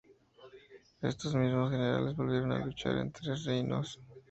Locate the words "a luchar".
2.53-2.93